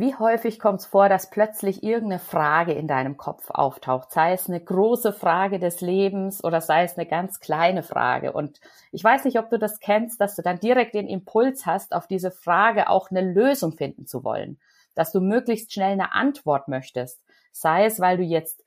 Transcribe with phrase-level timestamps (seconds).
[0.00, 4.48] Wie häufig kommt es vor, dass plötzlich irgendeine Frage in deinem Kopf auftaucht, sei es
[4.48, 8.32] eine große Frage des Lebens oder sei es eine ganz kleine Frage.
[8.32, 11.92] Und ich weiß nicht, ob du das kennst, dass du dann direkt den Impuls hast,
[11.92, 14.58] auf diese Frage auch eine Lösung finden zu wollen,
[14.94, 17.22] dass du möglichst schnell eine Antwort möchtest,
[17.52, 18.64] sei es, weil du jetzt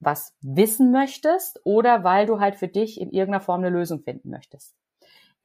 [0.00, 4.28] was wissen möchtest oder weil du halt für dich in irgendeiner Form eine Lösung finden
[4.28, 4.74] möchtest.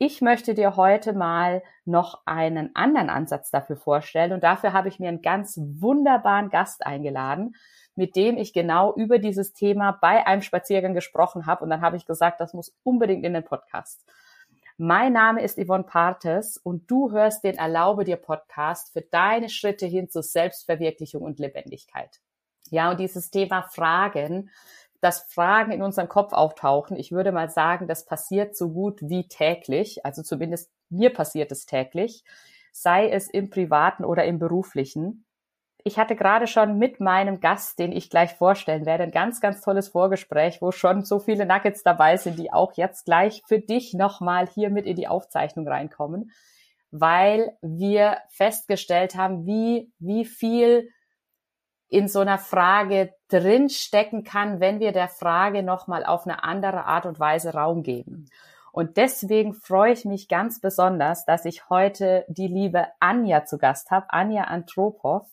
[0.02, 4.98] Ich möchte dir heute mal noch einen anderen Ansatz dafür vorstellen und dafür habe ich
[4.98, 7.54] mir einen ganz wunderbaren Gast eingeladen,
[7.96, 11.98] mit dem ich genau über dieses Thema bei einem Spaziergang gesprochen habe und dann habe
[11.98, 14.06] ich gesagt, das muss unbedingt in den Podcast.
[14.78, 19.86] Mein Name ist Yvonne Partes und du hörst den Erlaube dir Podcast für deine Schritte
[19.86, 22.22] hin zur Selbstverwirklichung und Lebendigkeit.
[22.70, 24.50] Ja, und dieses Thema Fragen
[25.02, 26.98] dass Fragen in unserem Kopf auftauchen.
[26.98, 30.06] Ich würde mal sagen, das passiert so gut wie täglich.
[30.06, 32.24] Also zumindest mir passiert es täglich,
[32.72, 35.26] sei es im privaten oder im beruflichen.
[35.86, 39.62] Ich hatte gerade schon mit meinem Gast, den ich gleich vorstellen werde, ein ganz, ganz
[39.62, 43.94] tolles Vorgespräch, wo schon so viele Nuggets dabei sind, die auch jetzt gleich für dich
[43.94, 46.32] nochmal hier mit in die Aufzeichnung reinkommen,
[46.92, 50.90] weil wir festgestellt haben, wie, wie viel
[51.88, 57.06] in so einer Frage drinstecken kann, wenn wir der Frage nochmal auf eine andere Art
[57.06, 58.30] und Weise Raum geben.
[58.72, 63.92] Und deswegen freue ich mich ganz besonders, dass ich heute die liebe Anja zu Gast
[63.92, 65.28] habe, Anja Antropov.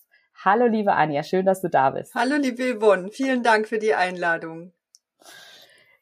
[0.44, 2.14] Hallo liebe Anja, schön, dass du da bist.
[2.14, 4.72] Hallo liebe Yvonne, vielen Dank für die Einladung.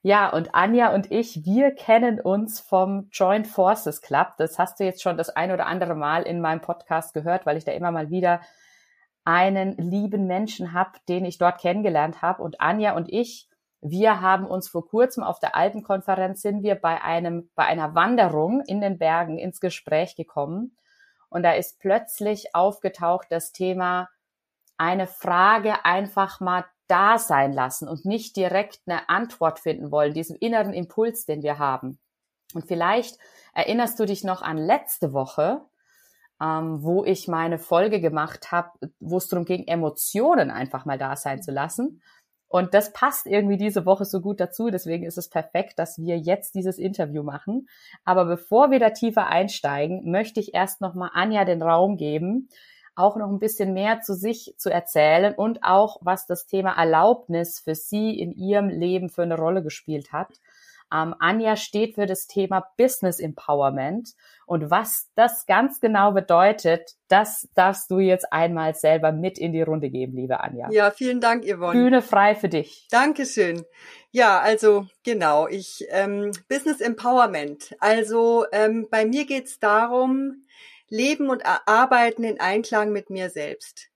[0.03, 4.35] Ja, und Anja und ich, wir kennen uns vom Joint Forces Club.
[4.37, 7.57] Das hast du jetzt schon das ein oder andere Mal in meinem Podcast gehört, weil
[7.57, 8.43] ich da immer mal wieder
[9.25, 12.43] einen lieben Menschen habe, den ich dort kennengelernt habe.
[12.43, 13.49] Und Anja und ich,
[13.81, 18.63] wir haben uns vor kurzem auf der Alpenkonferenz sind wir bei einem, bei einer Wanderung
[18.67, 20.77] in den Bergen ins Gespräch gekommen.
[21.29, 24.09] Und da ist plötzlich aufgetaucht das Thema,
[24.77, 30.37] eine Frage einfach mal da sein lassen und nicht direkt eine Antwort finden wollen, diesem
[30.39, 31.99] inneren Impuls, den wir haben.
[32.55, 33.19] Und vielleicht
[33.55, 35.63] erinnerst du dich noch an letzte Woche,
[36.43, 41.17] ähm, wo ich meine Folge gemacht habe, wo es darum ging, Emotionen einfach mal da
[41.17, 42.03] sein zu lassen.
[42.49, 44.71] Und das passt irgendwie diese Woche so gut dazu.
[44.71, 47.69] Deswegen ist es perfekt, dass wir jetzt dieses Interview machen.
[48.05, 52.49] Aber bevor wir da tiefer einsteigen, möchte ich erst nochmal Anja den Raum geben,
[52.95, 57.59] auch noch ein bisschen mehr zu sich zu erzählen und auch, was das Thema Erlaubnis
[57.59, 60.29] für sie in ihrem Leben für eine Rolle gespielt hat.
[60.95, 64.11] Ähm, Anja steht für das Thema Business Empowerment.
[64.47, 69.63] Und was das ganz genau bedeutet, das darfst du jetzt einmal selber mit in die
[69.63, 70.71] Runde geben, liebe Anja.
[70.71, 71.73] Ja, vielen Dank, Yvonne.
[71.73, 72.87] Bühne frei für dich.
[72.91, 73.65] Dankeschön.
[74.13, 77.75] Ja, also genau, ich ähm, Business Empowerment.
[77.81, 80.45] Also ähm, bei mir geht's darum,
[80.89, 83.89] Leben und Arbeiten in Einklang mit mir selbst.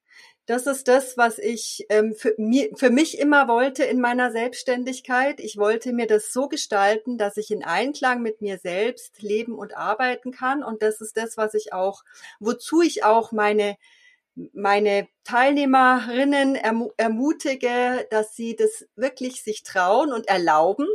[0.49, 5.41] Das ist das, was ich ähm, für, mir, für mich immer wollte in meiner Selbstständigkeit.
[5.41, 9.77] Ich wollte mir das so gestalten, dass ich in Einklang mit mir selbst leben und
[9.77, 10.65] arbeiten kann.
[10.65, 12.03] Und das ist das, was ich auch,
[12.41, 13.77] wozu ich auch meine
[14.55, 16.57] meine Teilnehmerinnen
[16.97, 20.87] ermutige, dass sie das wirklich sich trauen und erlauben,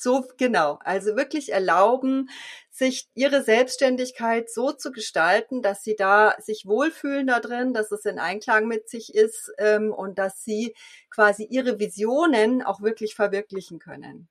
[0.00, 2.30] so genau, also wirklich erlauben,
[2.70, 8.04] sich ihre Selbstständigkeit so zu gestalten, dass sie da sich wohlfühlen da drin, dass es
[8.04, 10.74] in Einklang mit sich ist ähm, und dass sie
[11.10, 14.28] quasi ihre Visionen auch wirklich verwirklichen können.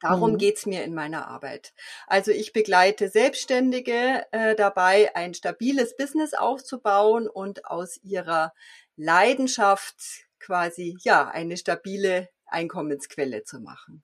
[0.00, 0.38] Darum mhm.
[0.38, 1.72] geht's mir in meiner Arbeit.
[2.06, 8.52] Also ich begleite Selbstständige äh, dabei, ein stabiles Business aufzubauen und aus ihrer
[8.96, 14.02] Leidenschaft quasi ja eine stabile Einkommensquelle zu machen.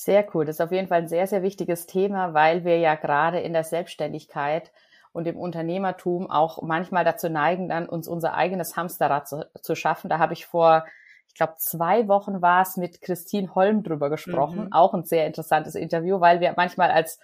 [0.00, 0.44] Sehr cool.
[0.44, 3.52] Das ist auf jeden Fall ein sehr, sehr wichtiges Thema, weil wir ja gerade in
[3.52, 4.70] der Selbstständigkeit
[5.10, 10.08] und im Unternehmertum auch manchmal dazu neigen, dann uns unser eigenes Hamsterrad zu, zu schaffen.
[10.08, 10.86] Da habe ich vor,
[11.26, 14.66] ich glaube, zwei Wochen war es mit Christine Holm drüber gesprochen.
[14.66, 14.72] Mhm.
[14.72, 17.18] Auch ein sehr interessantes Interview, weil wir manchmal als,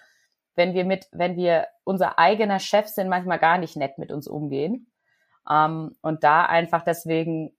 [0.55, 4.27] wenn wir mit, wenn wir unser eigener Chef sind, manchmal gar nicht nett mit uns
[4.27, 4.91] umgehen.
[5.49, 7.55] Ähm, und da einfach deswegen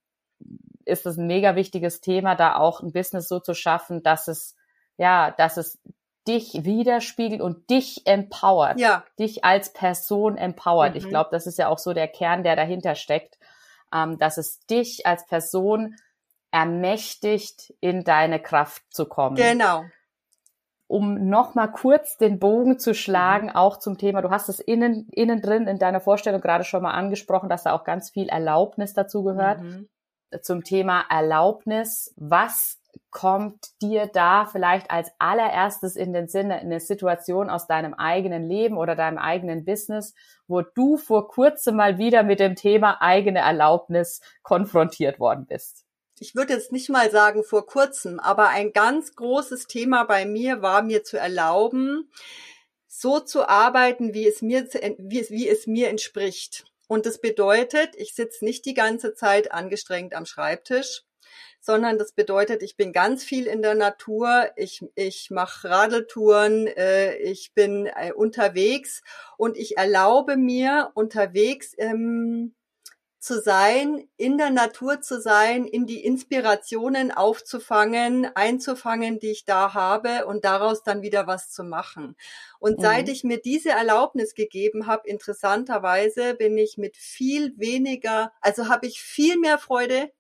[0.84, 4.56] ist es ein mega wichtiges Thema, da auch ein Business so zu schaffen, dass es
[4.96, 5.78] ja, dass es
[6.26, 8.78] dich widerspiegelt und dich empowert.
[8.80, 9.04] Ja.
[9.18, 10.90] Dich als Person empowert.
[10.90, 10.96] Mhm.
[10.96, 13.38] Ich glaube, das ist ja auch so der Kern, der dahinter steckt,
[13.94, 15.96] ähm, dass es dich als Person
[16.50, 19.36] ermächtigt, in deine Kraft zu kommen.
[19.36, 19.84] Genau.
[20.88, 23.56] Um nochmal kurz den Bogen zu schlagen, mhm.
[23.56, 26.92] auch zum Thema, du hast es innen, innen drin in deiner Vorstellung gerade schon mal
[26.92, 29.60] angesprochen, dass da auch ganz viel Erlaubnis dazu gehört.
[29.62, 29.88] Mhm.
[30.42, 37.50] Zum Thema Erlaubnis, was kommt dir da vielleicht als allererstes in den Sinne eine Situation
[37.50, 40.14] aus deinem eigenen Leben oder deinem eigenen Business,
[40.46, 45.84] wo du vor kurzem mal wieder mit dem Thema eigene Erlaubnis konfrontiert worden bist?
[46.18, 50.62] Ich würde jetzt nicht mal sagen vor kurzem, aber ein ganz großes Thema bei mir
[50.62, 52.10] war mir zu erlauben,
[52.86, 54.66] so zu arbeiten, wie es mir,
[54.98, 56.64] wie es, wie es mir entspricht.
[56.88, 61.05] Und das bedeutet, ich sitze nicht die ganze Zeit angestrengt am Schreibtisch,
[61.60, 67.16] sondern das bedeutet, ich bin ganz viel in der Natur, ich, ich mache Radeltouren, äh,
[67.16, 69.02] ich bin äh, unterwegs
[69.36, 72.54] und ich erlaube mir unterwegs ähm,
[73.26, 79.74] zu sein, in der Natur zu sein, in die Inspirationen aufzufangen, einzufangen, die ich da
[79.74, 82.14] habe und daraus dann wieder was zu machen.
[82.60, 82.82] Und mhm.
[82.82, 88.86] seit ich mir diese Erlaubnis gegeben habe, interessanterweise bin ich mit viel weniger, also habe
[88.86, 90.12] ich viel mehr Freude,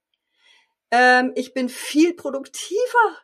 [0.90, 3.18] ähm, ich bin viel produktiver.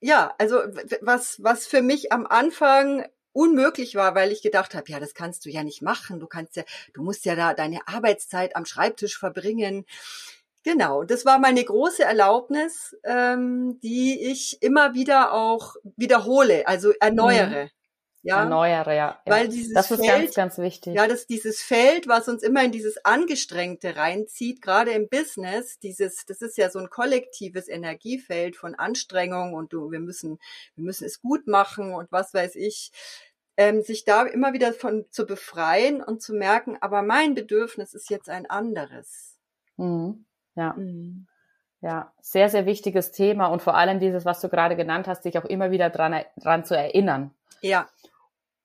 [0.00, 0.58] Ja, also
[1.00, 5.44] was, was für mich am Anfang unmöglich war, weil ich gedacht habe, ja, das kannst
[5.44, 6.20] du ja nicht machen.
[6.20, 9.84] Du kannst ja, du musst ja da deine Arbeitszeit am Schreibtisch verbringen.
[10.64, 17.64] Genau, das war meine große Erlaubnis, ähm, die ich immer wieder auch wiederhole, also erneuere.
[17.64, 17.77] Mhm.
[18.22, 19.20] Ja, erneuere, ja.
[19.26, 20.94] Weil dieses das ist Feld, ganz, ganz wichtig.
[20.94, 26.26] Ja, dass dieses Feld, was uns immer in dieses Angestrengte reinzieht, gerade im Business, dieses,
[26.26, 30.38] das ist ja so ein kollektives Energiefeld von Anstrengung und du, wir müssen,
[30.74, 32.90] wir müssen es gut machen und was weiß ich,
[33.56, 38.10] ähm, sich da immer wieder von zu befreien und zu merken, aber mein Bedürfnis ist
[38.10, 39.36] jetzt ein anderes.
[39.76, 40.24] Mhm.
[40.54, 40.74] Ja.
[40.74, 41.26] Mhm.
[41.80, 45.38] Ja, sehr, sehr wichtiges Thema und vor allem dieses, was du gerade genannt hast, sich
[45.38, 47.30] auch immer wieder dran, dran zu erinnern.
[47.62, 47.88] Ja.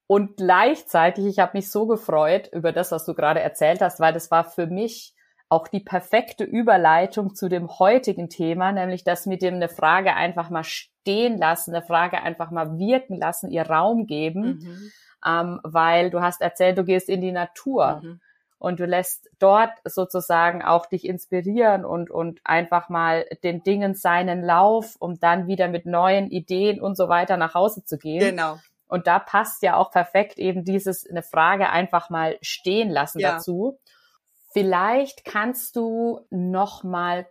[0.07, 4.13] Und gleichzeitig, ich habe mich so gefreut über das, was du gerade erzählt hast, weil
[4.13, 5.15] das war für mich
[5.49, 10.49] auch die perfekte Überleitung zu dem heutigen Thema, nämlich das mit dem eine Frage einfach
[10.49, 14.91] mal stehen lassen, eine Frage einfach mal wirken lassen, ihr Raum geben, mhm.
[15.25, 18.01] ähm, weil du hast erzählt, du gehst in die Natur.
[18.03, 18.21] Mhm
[18.63, 24.41] und du lässt dort sozusagen auch dich inspirieren und, und einfach mal den Dingen seinen
[24.41, 28.21] Lauf, um dann wieder mit neuen Ideen und so weiter nach Hause zu gehen.
[28.21, 28.59] Genau.
[28.87, 33.33] Und da passt ja auch perfekt eben dieses, eine Frage einfach mal stehen lassen ja.
[33.33, 33.79] dazu.
[34.51, 37.25] Vielleicht kannst du noch mal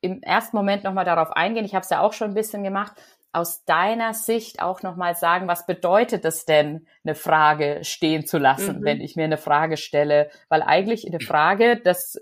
[0.00, 1.64] im ersten Moment noch mal darauf eingehen.
[1.64, 2.92] Ich habe es ja auch schon ein bisschen gemacht.
[3.32, 8.38] Aus deiner Sicht auch noch mal sagen, was bedeutet es denn, eine Frage stehen zu
[8.38, 8.84] lassen, mhm.
[8.84, 10.30] wenn ich mir eine Frage stelle?
[10.48, 12.20] Weil eigentlich eine Frage, das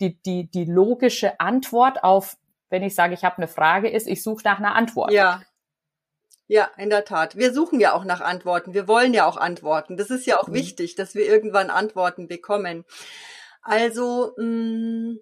[0.00, 2.36] die die die logische Antwort auf,
[2.70, 5.12] wenn ich sage, ich habe eine Frage, ist, ich suche nach einer Antwort.
[5.12, 5.42] Ja.
[6.46, 7.36] Ja, in der Tat.
[7.36, 8.74] Wir suchen ja auch nach Antworten.
[8.74, 9.96] Wir wollen ja auch Antworten.
[9.96, 10.54] Das ist ja auch mhm.
[10.54, 12.84] wichtig, dass wir irgendwann Antworten bekommen.
[13.62, 15.20] Also mh, mm,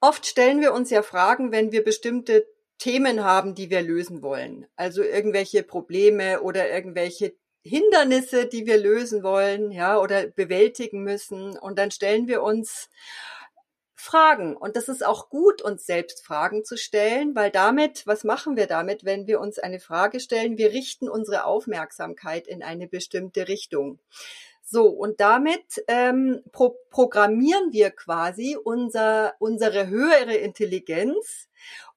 [0.00, 2.46] oft stellen wir uns ja Fragen, wenn wir bestimmte
[2.78, 4.66] Themen haben, die wir lösen wollen.
[4.76, 11.56] Also irgendwelche Probleme oder irgendwelche Hindernisse, die wir lösen wollen, ja, oder bewältigen müssen.
[11.56, 12.90] Und dann stellen wir uns
[14.04, 14.56] Fragen.
[14.56, 18.66] Und das ist auch gut, uns selbst Fragen zu stellen, weil damit, was machen wir
[18.66, 20.58] damit, wenn wir uns eine Frage stellen?
[20.58, 23.98] Wir richten unsere Aufmerksamkeit in eine bestimmte Richtung.
[24.62, 31.48] So, und damit ähm, pro programmieren wir quasi unser, unsere höhere Intelligenz,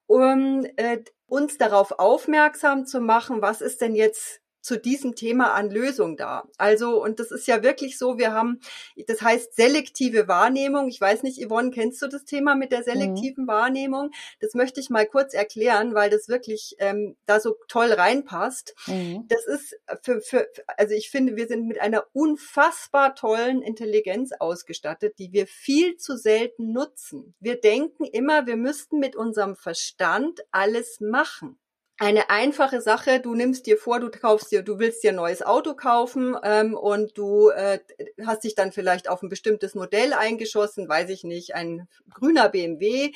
[0.06, 5.72] um äh, uns darauf aufmerksam zu machen, was ist denn jetzt zu diesem Thema an
[5.72, 6.44] Lösung da.
[6.58, 8.60] Also, und das ist ja wirklich so, wir haben,
[9.08, 10.90] das heißt selektive Wahrnehmung.
[10.90, 12.84] Ich weiß nicht, Yvonne, kennst du das Thema mit der mhm.
[12.84, 13.48] selektiven mhm.
[13.48, 14.12] Wahrnehmung?
[14.42, 18.76] Das möchte ich mal kurz erklären, weil das wirklich ähm, da so toll reinpasst.
[18.88, 19.26] Mhm.
[19.30, 25.18] Das ist für, für, also ich finde, wir sind mit einer unfassbar tollen Intelligenz ausgestattet,
[25.18, 27.36] die wir viel zu selten nutzen.
[27.40, 31.58] Wir denken immer, wir müssten mit unserem Verstand alles machen
[32.00, 33.20] eine einfache Sache.
[33.20, 36.76] Du nimmst dir vor, du kaufst dir, du willst dir ein neues Auto kaufen ähm,
[36.76, 37.80] und du äh,
[38.26, 43.12] hast dich dann vielleicht auf ein bestimmtes Modell eingeschossen, weiß ich nicht, ein grüner BMW.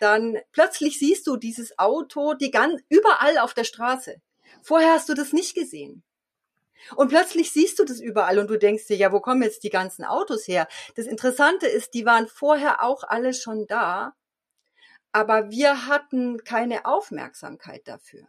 [0.00, 4.16] Dann plötzlich siehst du dieses Auto die ganz überall auf der Straße.
[4.62, 6.02] Vorher hast du das nicht gesehen.
[6.96, 9.70] Und plötzlich siehst du das überall und du denkst dir, ja, wo kommen jetzt die
[9.70, 10.68] ganzen Autos her?
[10.96, 14.14] Das Interessante ist, die waren vorher auch alle schon da
[15.14, 18.26] aber wir hatten keine Aufmerksamkeit dafür.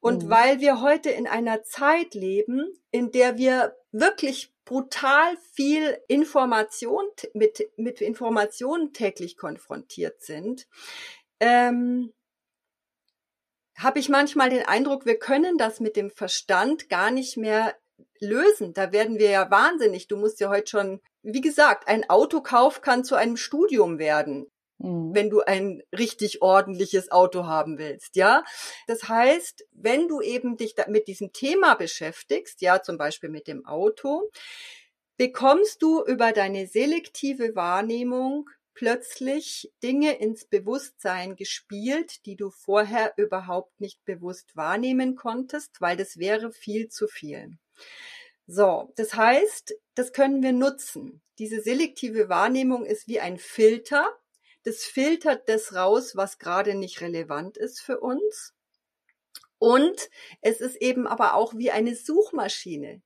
[0.00, 0.30] Und mhm.
[0.30, 7.70] weil wir heute in einer Zeit leben, in der wir wirklich brutal viel Information mit,
[7.76, 10.66] mit Informationen täglich konfrontiert sind,
[11.38, 12.12] ähm,
[13.78, 17.76] habe ich manchmal den Eindruck, wir können das mit dem Verstand gar nicht mehr
[18.18, 18.74] lösen.
[18.74, 20.08] Da werden wir ja wahnsinnig.
[20.08, 25.14] Du musst ja heute schon, wie gesagt, ein Autokauf kann zu einem Studium werden mhm.
[25.14, 28.44] wenn du ein richtig ordentliches Auto haben willst, ja.
[28.86, 33.66] Das heißt, wenn du eben dich mit diesem Thema beschäftigst, ja, zum Beispiel mit dem
[33.66, 34.30] Auto,
[35.16, 43.80] bekommst du über deine selektive Wahrnehmung plötzlich Dinge ins Bewusstsein gespielt, die du vorher überhaupt
[43.80, 47.58] nicht bewusst wahrnehmen konntest, weil das wäre viel zu viel.
[48.46, 51.20] So, das heißt, das können wir nutzen.
[51.40, 54.08] Diese selektive Wahrnehmung ist wie ein Filter.
[54.68, 58.52] Das filtert das raus, was gerade nicht relevant ist für uns.
[59.56, 60.10] Und
[60.42, 63.00] es ist eben aber auch wie eine Suchmaschine.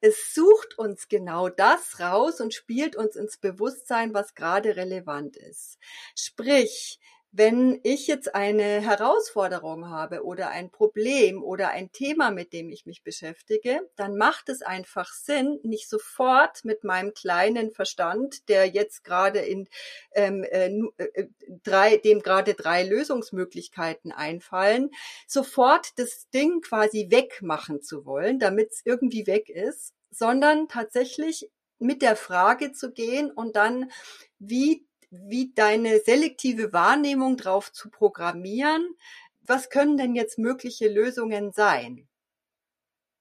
[0.00, 5.78] Es sucht uns genau das raus und spielt uns ins Bewusstsein, was gerade relevant ist.
[6.14, 7.00] Sprich,
[7.32, 12.86] wenn ich jetzt eine Herausforderung habe oder ein Problem oder ein Thema, mit dem ich
[12.86, 19.04] mich beschäftige, dann macht es einfach Sinn, nicht sofort mit meinem kleinen Verstand, der jetzt
[19.04, 19.68] gerade in
[20.12, 21.26] ähm, äh, äh,
[21.62, 24.90] drei, dem gerade drei Lösungsmöglichkeiten einfallen,
[25.28, 32.02] sofort das Ding quasi wegmachen zu wollen, damit es irgendwie weg ist, sondern tatsächlich mit
[32.02, 33.90] der Frage zu gehen und dann
[34.38, 38.96] wie wie deine selektive Wahrnehmung drauf zu programmieren.
[39.42, 42.08] Was können denn jetzt mögliche Lösungen sein?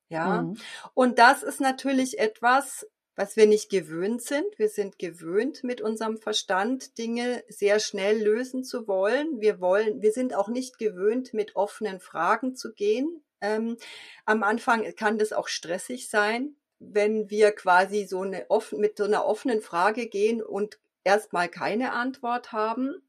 [0.10, 0.44] Ja.
[0.44, 0.58] Mhm.
[0.94, 4.58] Und das ist natürlich etwas, was wir nicht gewöhnt sind.
[4.58, 9.42] Wir sind gewöhnt, mit unserem Verstand Dinge sehr schnell lösen zu wollen.
[9.42, 13.22] Wir wollen, wir sind auch nicht gewöhnt, mit offenen Fragen zu gehen.
[13.42, 13.78] Ähm,
[14.26, 19.04] am Anfang kann das auch stressig sein, wenn wir quasi so eine offen, mit so
[19.04, 23.02] einer offenen Frage gehen und erstmal keine Antwort haben.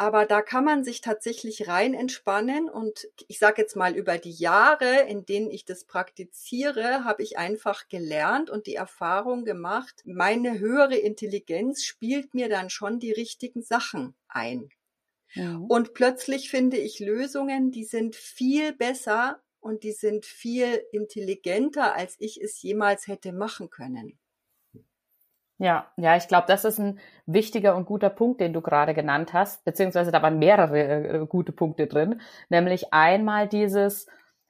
[0.00, 4.32] Aber da kann man sich tatsächlich rein entspannen und ich sage jetzt mal über die
[4.32, 10.58] Jahre, in denen ich das praktiziere, habe ich einfach gelernt und die Erfahrung gemacht, meine
[10.58, 14.70] höhere Intelligenz spielt mir dann schon die richtigen Sachen ein.
[15.34, 15.60] Ja.
[15.68, 22.16] Und plötzlich finde ich Lösungen, die sind viel besser und die sind viel intelligenter, als
[22.18, 24.18] ich es jemals hätte machen können.
[25.60, 29.34] Ja, ja, ich glaube, das ist ein wichtiger und guter Punkt, den du gerade genannt
[29.34, 34.06] hast, beziehungsweise da waren mehrere äh, gute Punkte drin, nämlich einmal dieses,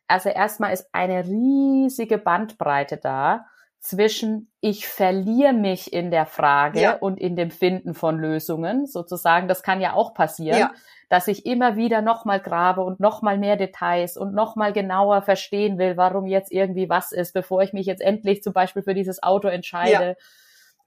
[0.06, 3.46] also erstmal ist eine riesige Bandbreite da
[3.80, 6.96] zwischen ich verliere mich in der Frage ja.
[6.96, 10.72] und in dem Finden von Lösungen, sozusagen, das kann ja auch passieren, ja.
[11.08, 15.96] dass ich immer wieder nochmal grabe und nochmal mehr Details und nochmal genauer verstehen will,
[15.96, 19.48] warum jetzt irgendwie was ist, bevor ich mich jetzt endlich zum Beispiel für dieses Auto
[19.48, 20.10] entscheide.
[20.10, 20.24] Ja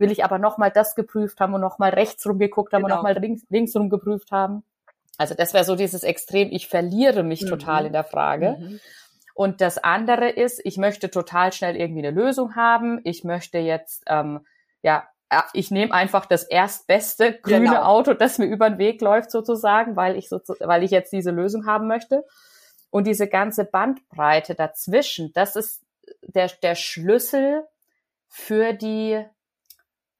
[0.03, 2.95] will ich aber nochmal das geprüft haben und nochmal rechts rumgeguckt haben genau.
[2.95, 4.63] und nochmal links, links rum geprüft haben.
[5.17, 7.47] Also das wäre so dieses Extrem, ich verliere mich mhm.
[7.47, 8.57] total in der Frage.
[8.59, 8.79] Mhm.
[9.33, 12.99] Und das andere ist, ich möchte total schnell irgendwie eine Lösung haben.
[13.05, 14.45] Ich möchte jetzt, ähm,
[14.81, 15.07] ja,
[15.53, 17.83] ich nehme einfach das erstbeste grüne genau.
[17.83, 21.31] Auto, das mir über den Weg läuft sozusagen, weil ich so, weil ich jetzt diese
[21.31, 22.25] Lösung haben möchte.
[22.91, 25.81] Und diese ganze Bandbreite dazwischen, das ist
[26.21, 27.63] der, der Schlüssel
[28.27, 29.23] für die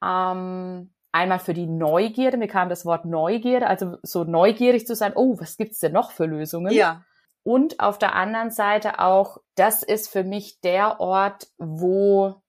[0.04, 5.14] ähm, einmal für die Neugierde, mir kam das Wort Neugierde, also so neugierig zu sein,
[5.16, 6.74] oh, was gibt's denn noch für Lösungen?
[6.74, 7.04] Ja.
[7.44, 12.42] Und auf der anderen Seite auch, das ist für mich der Ort, wo,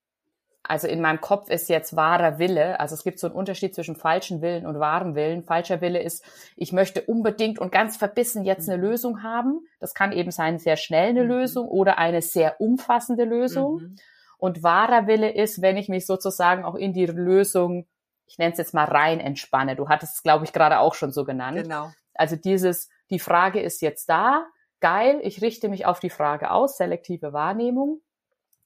[0.63, 3.97] also in meinem Kopf ist jetzt wahrer Wille, also es gibt so einen Unterschied zwischen
[3.97, 5.43] falschen Willen und wahrem Willen.
[5.43, 6.25] Falscher Wille ist,
[6.57, 8.85] ich möchte unbedingt und ganz verbissen jetzt eine mhm.
[8.85, 9.67] Lösung haben.
[9.81, 11.29] Das kann eben sein, sehr schnell eine mhm.
[11.29, 13.81] Lösung oder eine sehr umfassende Lösung.
[13.81, 13.97] Mhm.
[14.39, 17.87] Und wahrer Wille ist, wenn ich mich sozusagen auch in die Lösung,
[18.27, 19.77] ich nenne es jetzt mal rein entspanne.
[19.77, 21.63] Du hattest es, glaube ich, gerade auch schon so genannt.
[21.63, 21.91] Genau.
[22.15, 24.47] Also dieses, die Frage ist jetzt da,
[24.81, 28.01] geil, ich richte mich auf die Frage aus, selektive Wahrnehmung.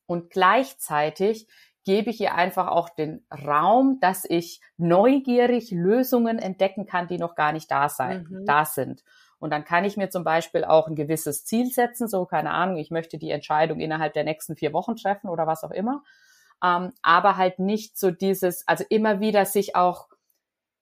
[0.07, 1.49] Und gleichzeitig
[1.85, 7.35] gebe ich ihr einfach auch den Raum, dass ich neugierig Lösungen entdecken kann, die noch
[7.35, 8.45] gar nicht da sein, mhm.
[8.45, 9.03] da sind.
[9.39, 12.77] Und dann kann ich mir zum Beispiel auch ein gewisses Ziel setzen, so keine Ahnung,
[12.77, 16.03] ich möchte die Entscheidung innerhalb der nächsten vier Wochen treffen oder was auch immer.
[16.63, 20.09] Ähm, aber halt nicht so dieses, also immer wieder sich auch,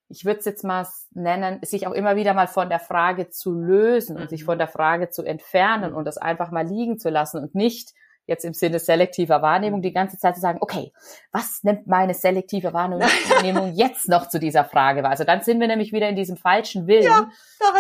[0.09, 3.53] ich würde es jetzt mal nennen, sich auch immer wieder mal von der Frage zu
[3.53, 4.29] lösen und mhm.
[4.29, 5.97] sich von der Frage zu entfernen mhm.
[5.97, 7.93] und das einfach mal liegen zu lassen und nicht
[8.27, 10.93] jetzt im Sinne selektiver Wahrnehmung, die ganze Zeit zu sagen, okay,
[11.33, 15.11] was nimmt meine selektive Wahrnehmung jetzt noch zu dieser Frage wahr?
[15.11, 17.05] Also dann sind wir nämlich wieder in diesem falschen Willen.
[17.05, 17.29] Ja,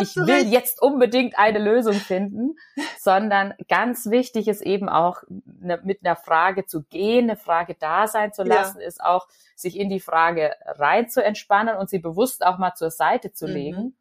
[0.00, 0.52] ich will recht.
[0.52, 2.56] jetzt unbedingt eine Lösung finden,
[2.98, 8.06] sondern ganz wichtig ist eben auch ne, mit einer Frage zu gehen, eine Frage da
[8.06, 8.86] sein zu lassen, ja.
[8.86, 9.26] ist auch
[9.56, 13.46] sich in die Frage rein zu entspannen und sie bewusst auch mal zur Seite zu
[13.46, 13.52] mhm.
[13.52, 13.96] legen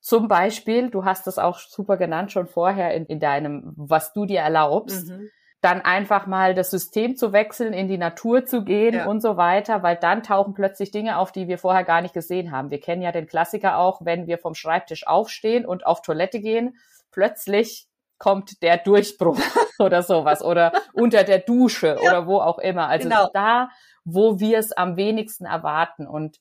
[0.00, 4.26] zum Beispiel, du hast das auch super genannt schon vorher in, in deinem, was du
[4.26, 5.08] dir erlaubst.
[5.08, 5.30] Mhm.
[5.62, 9.06] dann einfach mal das System zu wechseln, in die Natur zu gehen ja.
[9.06, 12.50] und so weiter, weil dann tauchen plötzlich Dinge auf, die wir vorher gar nicht gesehen
[12.50, 12.70] haben.
[12.70, 16.78] Wir kennen ja den Klassiker auch, wenn wir vom Schreibtisch aufstehen und auf Toilette gehen,
[17.10, 19.38] plötzlich kommt der Durchbruch
[19.78, 22.10] oder sowas oder unter der Dusche ja.
[22.10, 22.88] oder wo auch immer.
[22.88, 23.28] Also genau.
[23.34, 23.68] da,
[24.04, 26.38] wo wir es am wenigsten erwarten und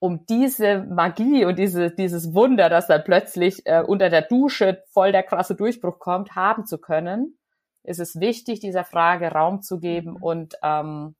[0.00, 5.12] um diese Magie und diese, dieses Wunder, dass dann plötzlich äh, unter der Dusche voll
[5.12, 7.36] der krasse Durchbruch kommt, haben zu können,
[7.82, 10.22] ist es wichtig, dieser Frage Raum zu geben mhm.
[10.22, 11.14] und ähm,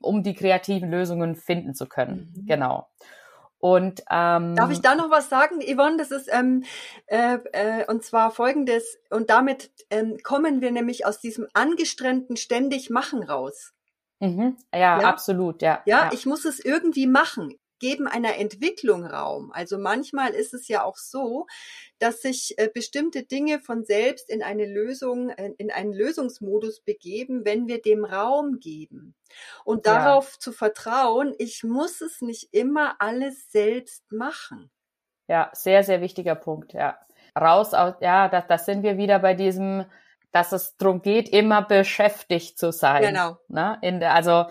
[0.00, 2.32] um die kreativen Lösungen finden zu können.
[2.34, 2.46] Mhm.
[2.46, 2.88] Genau.
[3.58, 5.96] Und ähm, darf ich da noch was sagen, Yvonne?
[5.96, 6.64] Das ist ähm,
[7.06, 12.90] äh, äh, und zwar folgendes und damit ähm, kommen wir nämlich aus diesem angestrengten ständig
[12.90, 13.72] machen raus.
[14.20, 14.56] Mhm.
[14.72, 16.04] Ja, ja, absolut, ja, ja.
[16.04, 19.52] Ja, ich muss es irgendwie machen geben einer Entwicklung Raum.
[19.52, 21.46] Also manchmal ist es ja auch so,
[21.98, 27.68] dass sich äh, bestimmte Dinge von selbst in eine Lösung, in einen Lösungsmodus begeben, wenn
[27.68, 29.14] wir dem Raum geben.
[29.64, 30.38] Und darauf ja.
[30.40, 34.70] zu vertrauen, ich muss es nicht immer alles selbst machen.
[35.28, 36.98] Ja, sehr, sehr wichtiger Punkt, ja.
[37.38, 39.84] Raus aus, ja, das, das sind wir wieder bei diesem,
[40.36, 43.00] dass es darum geht, immer beschäftigt zu sein.
[43.00, 43.38] Genau.
[43.48, 43.78] Ne?
[43.80, 44.44] In der, also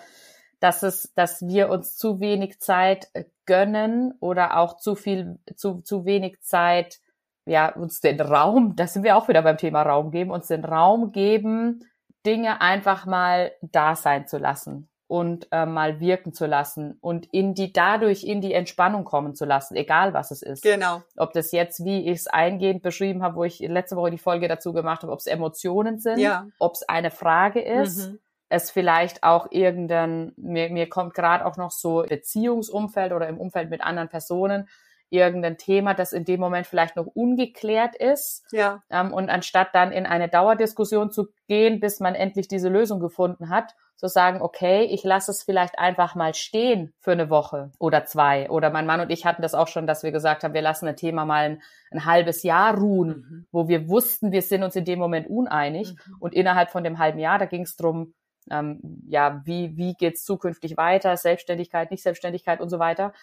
[0.59, 5.81] dass es, dass wir uns zu wenig Zeit äh, gönnen oder auch zu viel, zu,
[5.81, 7.01] zu wenig Zeit,
[7.45, 10.65] ja, uns den Raum, da sind wir auch wieder beim Thema Raum geben, uns den
[10.65, 11.87] Raum geben,
[12.25, 17.53] Dinge einfach mal da sein zu lassen und äh, mal wirken zu lassen und in
[17.53, 20.63] die dadurch in die Entspannung kommen zu lassen, egal was es ist.
[20.63, 21.03] Genau.
[21.15, 24.47] Ob das jetzt, wie ich es eingehend beschrieben habe, wo ich letzte Woche die Folge
[24.47, 26.47] dazu gemacht habe, ob es Emotionen sind, ja.
[26.57, 31.57] ob es eine Frage ist, mhm es vielleicht auch irgendein, mir, mir kommt gerade auch
[31.57, 34.69] noch so Beziehungsumfeld oder im Umfeld mit anderen Personen,
[35.09, 38.43] irgendein Thema, das in dem Moment vielleicht noch ungeklärt ist.
[38.51, 38.83] Ja.
[38.89, 43.49] Ähm, und anstatt dann in eine Dauerdiskussion zu gehen, bis man endlich diese Lösung gefunden
[43.49, 48.05] hat, zu sagen, okay, ich lasse es vielleicht einfach mal stehen für eine Woche oder
[48.05, 48.49] zwei.
[48.49, 50.87] Oder mein Mann und ich hatten das auch schon, dass wir gesagt haben, wir lassen
[50.87, 53.47] ein Thema mal ein, ein halbes Jahr ruhen, mhm.
[53.51, 55.93] wo wir wussten, wir sind uns in dem Moment uneinig.
[55.93, 56.15] Mhm.
[56.19, 58.13] Und innerhalb von dem halben Jahr, da ging es drum
[58.51, 63.13] ähm, ja, wie, wie geht's zukünftig weiter, Selbstständigkeit, Nicht-Selbstständigkeit und so weiter.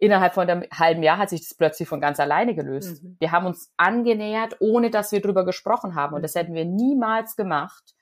[0.00, 3.04] Innerhalb von einem halben Jahr hat sich das plötzlich von ganz alleine gelöst.
[3.04, 3.16] Mhm.
[3.20, 6.14] Wir haben uns angenähert, ohne dass wir drüber gesprochen haben.
[6.14, 7.94] Und das hätten wir niemals gemacht,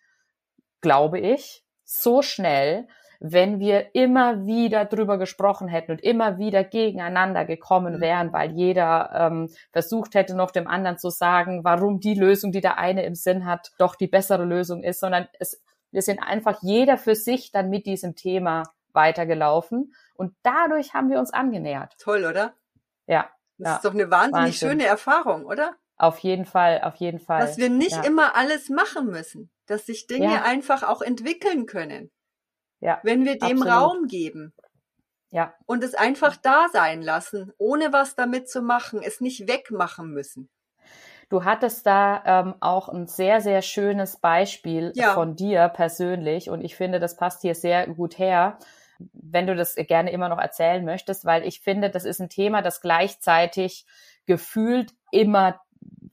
[0.80, 2.86] glaube ich, so schnell,
[3.20, 8.00] wenn wir immer wieder drüber gesprochen hätten und immer wieder gegeneinander gekommen mhm.
[8.00, 12.60] wären, weil jeder ähm, versucht hätte, noch dem anderen zu sagen, warum die Lösung, die
[12.60, 16.58] der eine im Sinn hat, doch die bessere Lösung ist, sondern es wir sind einfach
[16.62, 21.94] jeder für sich dann mit diesem Thema weitergelaufen und dadurch haben wir uns angenähert.
[21.98, 22.52] Toll, oder?
[23.06, 23.30] Ja.
[23.56, 23.76] Das ja.
[23.76, 24.68] ist doch eine wahnsinnig Wahnsinn.
[24.68, 25.76] schöne Erfahrung, oder?
[25.96, 27.40] Auf jeden Fall, auf jeden Fall.
[27.40, 28.02] Dass wir nicht ja.
[28.02, 30.42] immer alles machen müssen, dass sich Dinge ja.
[30.42, 32.10] einfach auch entwickeln können.
[32.80, 33.00] Ja.
[33.04, 33.68] Wenn wir dem absolut.
[33.68, 34.52] Raum geben.
[35.30, 35.54] Ja.
[35.66, 40.48] Und es einfach da sein lassen, ohne was damit zu machen, es nicht wegmachen müssen.
[41.28, 45.14] Du hattest da ähm, auch ein sehr, sehr schönes Beispiel ja.
[45.14, 48.58] von dir persönlich und ich finde, das passt hier sehr gut her,
[48.98, 52.62] wenn du das gerne immer noch erzählen möchtest, weil ich finde, das ist ein Thema,
[52.62, 53.86] das gleichzeitig
[54.26, 55.60] gefühlt immer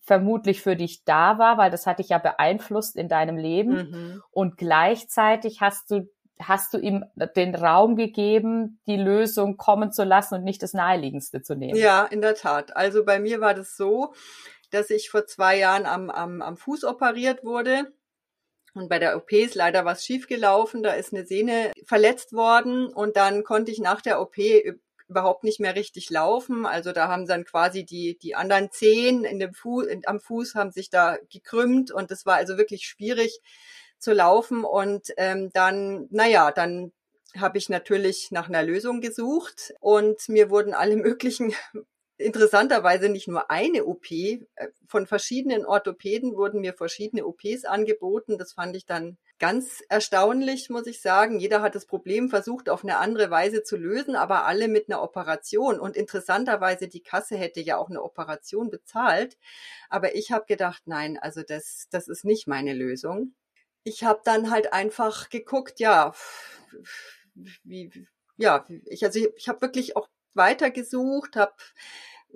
[0.02, 4.24] vermutlich für dich da war, weil das hat dich ja beeinflusst in deinem Leben mhm.
[4.32, 6.08] und gleichzeitig hast du
[6.42, 11.42] hast du ihm den Raum gegeben, die Lösung kommen zu lassen und nicht das Naheliegendste
[11.42, 11.80] zu nehmen.
[11.80, 12.76] Ja, in der Tat.
[12.76, 14.14] Also bei mir war das so,
[14.72, 17.94] dass ich vor zwei Jahren am, am, am Fuß operiert wurde.
[18.76, 20.84] Und bei der OP ist leider was schiefgelaufen.
[20.84, 24.36] Da ist eine Sehne verletzt worden und dann konnte ich nach der OP
[25.08, 26.66] überhaupt nicht mehr richtig laufen.
[26.66, 30.72] Also da haben dann quasi die, die anderen Zehen in dem Fuß, am Fuß haben
[30.72, 33.40] sich da gekrümmt und es war also wirklich schwierig
[33.98, 34.66] zu laufen.
[34.66, 36.92] Und ähm, dann, naja, dann
[37.38, 41.54] habe ich natürlich nach einer Lösung gesucht und mir wurden alle möglichen
[42.18, 44.12] interessanterweise nicht nur eine OP.
[44.12, 44.40] Äh,
[44.88, 48.38] von verschiedenen Orthopäden wurden mir verschiedene OPs angeboten.
[48.38, 51.40] Das fand ich dann ganz erstaunlich, muss ich sagen.
[51.40, 55.02] Jeder hat das Problem versucht, auf eine andere Weise zu lösen, aber alle mit einer
[55.02, 55.80] Operation.
[55.80, 59.38] Und interessanterweise, die Kasse hätte ja auch eine Operation bezahlt.
[59.90, 63.34] Aber ich habe gedacht, nein, also das, das ist nicht meine Lösung.
[63.84, 66.14] Ich habe dann halt einfach geguckt, ja,
[67.64, 67.92] wie,
[68.38, 71.54] ja, ich, also ich, ich habe wirklich auch weitergesucht, habe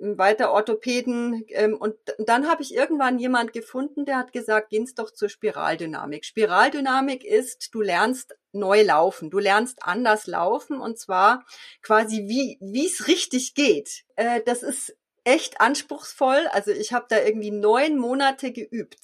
[0.02, 5.10] weiter Orthopäden ähm, und dann habe ich irgendwann jemand gefunden, der hat gesagt, geh's doch
[5.10, 6.24] zur Spiraldynamik.
[6.24, 11.44] Spiraldynamik ist, du lernst neu laufen, du lernst anders laufen und zwar
[11.82, 14.04] quasi wie wie es richtig geht.
[14.16, 16.48] Äh, das ist echt anspruchsvoll.
[16.52, 18.98] Also ich habe da irgendwie neun Monate geübt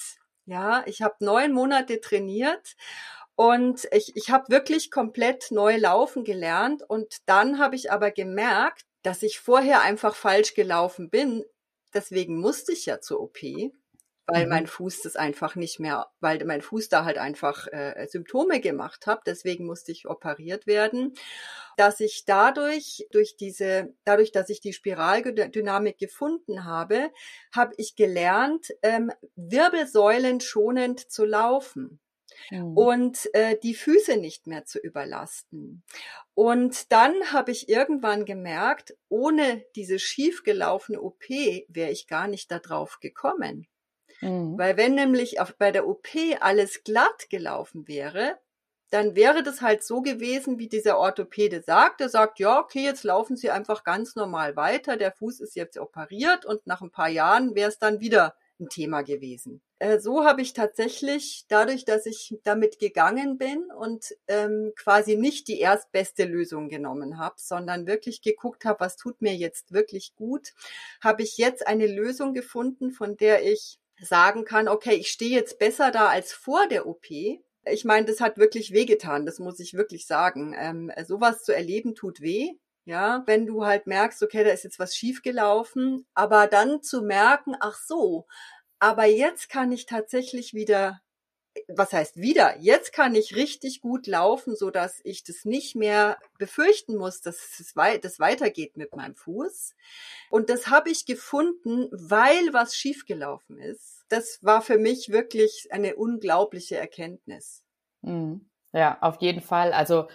[0.46, 2.76] Ja, ich habe neun Monate trainiert
[3.36, 6.82] und ich, ich habe wirklich komplett neu laufen gelernt.
[6.82, 11.44] Und dann habe ich aber gemerkt, dass ich vorher einfach falsch gelaufen bin.
[11.94, 13.38] Deswegen musste ich ja zur OP
[14.26, 14.50] weil mhm.
[14.50, 19.06] mein Fuß das einfach nicht mehr, weil mein Fuß da halt einfach äh, Symptome gemacht
[19.06, 19.22] hat.
[19.26, 21.14] Deswegen musste ich operiert werden.
[21.76, 27.10] Dass ich dadurch, durch diese, dadurch, dass ich die Spiraldynamik gefunden habe,
[27.54, 32.00] habe ich gelernt, ähm, Wirbelsäulen schonend zu laufen.
[32.50, 32.76] Mhm.
[32.76, 35.82] und äh, die Füße nicht mehr zu überlasten.
[36.34, 43.00] Und dann habe ich irgendwann gemerkt, ohne diese schiefgelaufene OP wäre ich gar nicht darauf
[43.00, 43.66] gekommen.
[44.20, 44.58] Mhm.
[44.58, 46.08] Weil wenn nämlich auf, bei der OP
[46.40, 48.38] alles glatt gelaufen wäre,
[48.90, 52.00] dann wäre das halt so gewesen, wie dieser Orthopäde sagt.
[52.00, 54.96] Er sagt, ja, okay, jetzt laufen Sie einfach ganz normal weiter.
[54.96, 58.68] Der Fuß ist jetzt operiert und nach ein paar Jahren wäre es dann wieder ein
[58.68, 59.60] Thema gewesen.
[59.78, 65.48] Äh, so habe ich tatsächlich, dadurch, dass ich damit gegangen bin und ähm, quasi nicht
[65.48, 70.54] die erstbeste Lösung genommen habe, sondern wirklich geguckt habe, was tut mir jetzt wirklich gut,
[71.02, 75.58] habe ich jetzt eine Lösung gefunden, von der ich sagen kann, okay, ich stehe jetzt
[75.58, 77.10] besser da als vor der OP.
[77.10, 80.54] Ich meine, das hat wirklich wehgetan, das muss ich wirklich sagen.
[80.56, 82.52] Ähm, sowas zu erleben tut weh.
[82.86, 87.54] Ja, wenn du halt merkst, okay, da ist jetzt was schiefgelaufen, aber dann zu merken,
[87.60, 88.26] ach so,
[88.78, 91.00] aber jetzt kann ich tatsächlich wieder
[91.68, 92.58] was heißt wieder?
[92.58, 97.58] Jetzt kann ich richtig gut laufen, so dass ich das nicht mehr befürchten muss, dass
[97.58, 99.74] es wei das weitergeht mit meinem Fuß.
[100.30, 104.04] Und das habe ich gefunden, weil was schiefgelaufen ist.
[104.08, 107.62] Das war für mich wirklich eine unglaubliche Erkenntnis.
[108.02, 108.48] Mhm.
[108.72, 109.72] Ja, auf jeden Fall.
[109.72, 110.08] Also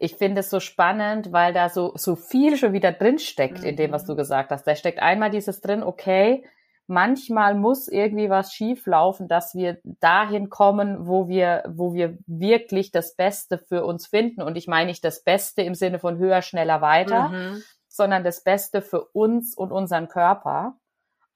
[0.00, 3.66] ich finde es so spannend, weil da so, so viel schon wieder drin steckt mhm.
[3.66, 4.18] in dem, was du mhm.
[4.18, 4.66] gesagt hast.
[4.66, 6.44] Da steckt einmal dieses drin, okay,
[6.86, 12.90] manchmal muss irgendwie was schief laufen, dass wir dahin kommen, wo wir, wo wir wirklich
[12.90, 14.42] das Beste für uns finden.
[14.42, 17.62] Und ich meine nicht das Beste im Sinne von höher, schneller, weiter, mhm.
[17.88, 20.76] sondern das Beste für uns und unseren Körper.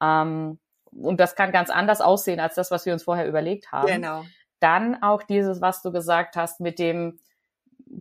[0.02, 0.58] Ähm,
[0.90, 3.88] und das kann ganz anders aussehen als das, was wir uns vorher überlegt haben.
[3.88, 4.24] Genau.
[4.60, 7.18] Dann auch dieses, was du gesagt hast, mit dem,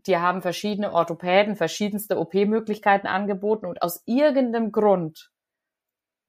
[0.07, 5.31] die haben verschiedene Orthopäden, verschiedenste OP-Möglichkeiten angeboten und aus irgendeinem Grund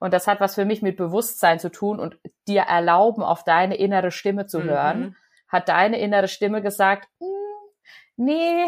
[0.03, 3.77] und das hat was für mich mit Bewusstsein zu tun und dir erlauben, auf deine
[3.77, 5.01] innere Stimme zu hören.
[5.01, 5.17] Mhm.
[5.47, 7.29] Hat deine innere Stimme gesagt, hm,
[8.17, 8.67] nee,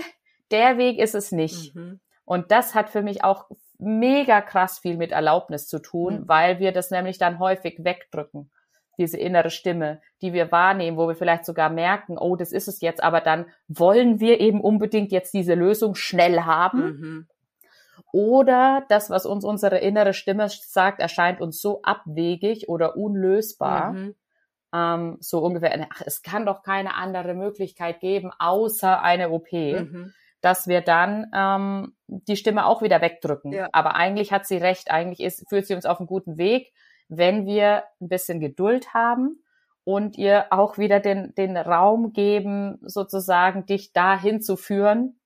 [0.52, 1.74] der Weg ist es nicht.
[1.74, 1.98] Mhm.
[2.24, 6.28] Und das hat für mich auch mega krass viel mit Erlaubnis zu tun, mhm.
[6.28, 8.52] weil wir das nämlich dann häufig wegdrücken.
[8.98, 12.80] Diese innere Stimme, die wir wahrnehmen, wo wir vielleicht sogar merken, oh, das ist es
[12.80, 16.82] jetzt, aber dann wollen wir eben unbedingt jetzt diese Lösung schnell haben.
[16.82, 17.28] Mhm.
[18.12, 23.92] Oder das, was uns unsere innere Stimme sagt, erscheint uns so abwegig oder unlösbar.
[23.92, 24.14] Mhm.
[24.72, 29.52] Ähm, so ungefähr, ach, es kann doch keine andere Möglichkeit geben, außer eine OP.
[29.52, 30.12] Mhm.
[30.40, 33.50] dass wir dann ähm, die Stimme auch wieder wegdrücken.
[33.52, 33.68] Ja.
[33.72, 36.74] Aber eigentlich hat sie recht, eigentlich ist, führt sie uns auf einen guten Weg,
[37.08, 39.42] wenn wir ein bisschen Geduld haben
[39.84, 45.20] und ihr auch wieder den, den Raum geben, sozusagen dich dahin zu führen,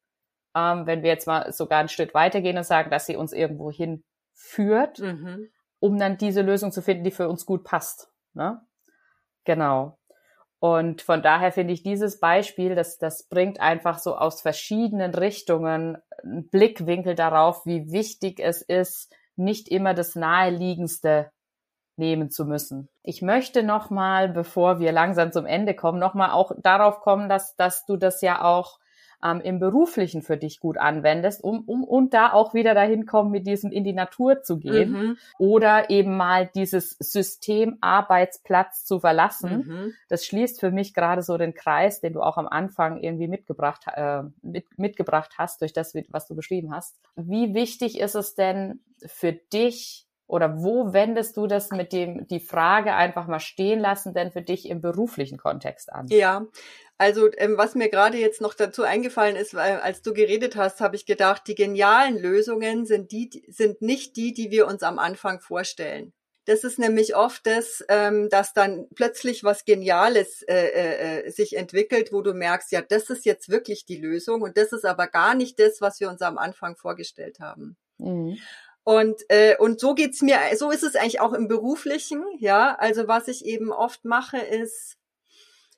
[0.55, 3.71] ähm, wenn wir jetzt mal sogar ein Schritt weitergehen und sagen, dass sie uns irgendwo
[3.71, 5.49] hinführt, mhm.
[5.79, 8.11] um dann diese Lösung zu finden, die für uns gut passt.
[8.35, 8.61] Ne?
[9.45, 9.99] Genau.
[10.61, 15.99] Und von daher finde ich dieses Beispiel, das, das bringt einfach so aus verschiedenen Richtungen
[16.23, 21.31] einen Blickwinkel darauf, wie wichtig es ist, nicht immer das Naheliegendste
[21.99, 22.89] nehmen zu müssen.
[23.03, 27.87] Ich möchte nochmal, bevor wir langsam zum Ende kommen, nochmal auch darauf kommen, dass, dass
[27.87, 28.79] du das ja auch
[29.25, 33.31] ähm, im Beruflichen für dich gut anwendest, um, um und da auch wieder dahin kommen,
[33.31, 35.17] mit diesem in die Natur zu gehen mhm.
[35.39, 39.67] oder eben mal dieses System Arbeitsplatz zu verlassen.
[39.67, 39.95] Mhm.
[40.09, 43.85] Das schließt für mich gerade so den Kreis, den du auch am Anfang irgendwie mitgebracht,
[43.93, 46.97] äh, mit, mitgebracht hast, durch das, was du beschrieben hast.
[47.17, 52.39] Wie wichtig ist es denn für dich, oder wo wendest du das mit dem, die
[52.39, 56.07] Frage einfach mal stehen lassen, denn für dich im beruflichen Kontext an?
[56.09, 56.47] Ja,
[56.99, 60.81] also ähm, was mir gerade jetzt noch dazu eingefallen ist, weil als du geredet hast,
[60.81, 64.99] habe ich gedacht, die genialen Lösungen sind die, sind nicht die, die wir uns am
[64.99, 66.13] Anfang vorstellen.
[66.45, 71.57] Das ist nämlich oft das, ähm, dass dann plötzlich was Geniales äh, äh, äh, sich
[71.57, 75.09] entwickelt, wo du merkst, ja, das ist jetzt wirklich die Lösung und das ist aber
[75.09, 77.77] gar nicht das, was wir uns am Anfang vorgestellt haben.
[77.99, 78.39] Mhm.
[78.89, 82.75] Und, äh, und so geht's mir, so ist es eigentlich auch im Beruflichen, ja.
[82.77, 84.97] Also was ich eben oft mache, ist,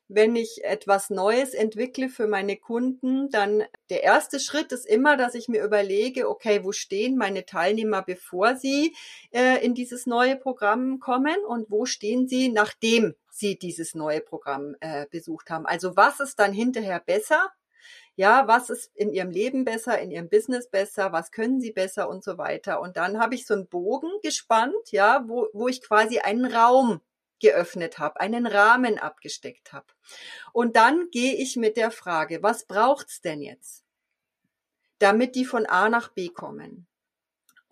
[0.06, 5.34] wenn ich etwas Neues entwickle für meine Kunden, dann der erste Schritt ist immer, dass
[5.34, 8.94] ich mir überlege, okay, wo stehen meine Teilnehmer, bevor sie
[9.32, 14.76] äh, in dieses neue Programm kommen und wo stehen sie, nachdem sie dieses neue Programm
[14.78, 15.66] äh, besucht haben.
[15.66, 17.50] Also was ist dann hinterher besser?
[18.20, 22.06] Ja, was ist in ihrem Leben besser, in ihrem Business besser, was können sie besser
[22.06, 22.83] und so weiter.
[22.83, 27.00] Und dann habe ich so einen Bogen gespannt, ja, wo, wo ich quasi einen Raum
[27.40, 29.87] geöffnet habe, einen Rahmen abgesteckt habe.
[30.52, 33.85] Und dann gehe ich mit der Frage, was braucht's denn jetzt,
[34.98, 36.89] damit die von A nach B kommen?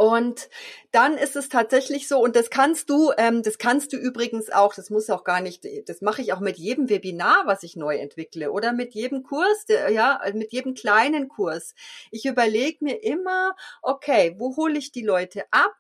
[0.01, 0.49] Und
[0.93, 4.73] dann ist es tatsächlich so, und das kannst du, ähm, das kannst du übrigens auch,
[4.73, 7.97] das muss auch gar nicht, das mache ich auch mit jedem Webinar, was ich neu
[7.97, 11.75] entwickle, oder mit jedem Kurs, der, ja, mit jedem kleinen Kurs.
[12.13, 15.75] Ich überlege mir immer, okay, wo hole ich die Leute ab?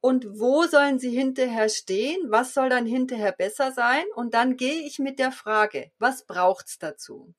[0.00, 4.82] und wo sollen sie hinterher stehen, was soll dann hinterher besser sein und dann gehe
[4.86, 7.34] ich mit der Frage, was braucht's dazu?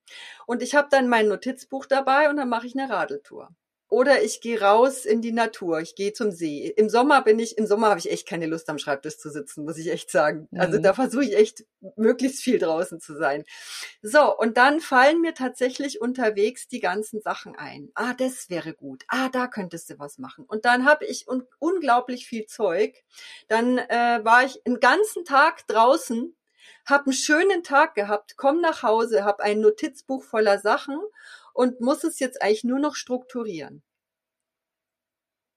[0.45, 3.49] Und ich habe dann mein Notizbuch dabei und dann mache ich eine Radeltour.
[3.89, 6.67] Oder ich gehe raus in die Natur, ich gehe zum See.
[6.77, 9.65] Im Sommer bin ich, im Sommer habe ich echt keine Lust am Schreibtisch zu sitzen,
[9.65, 10.47] muss ich echt sagen.
[10.55, 10.83] Also mhm.
[10.83, 13.45] da versuche ich echt möglichst viel draußen zu sein.
[14.03, 17.89] So, und dann fallen mir tatsächlich unterwegs die ganzen Sachen ein.
[17.95, 19.05] Ah, das wäre gut.
[19.07, 20.45] Ah, da könntest du was machen.
[20.45, 22.93] Und dann habe ich un unglaublich viel Zeug.
[23.47, 26.35] Dann äh, war ich einen ganzen Tag draußen
[26.85, 30.99] hab einen schönen Tag gehabt, komm nach Hause, hab ein Notizbuch voller Sachen
[31.59, 33.83] und muss es jetzt eigentlich nur noch strukturieren.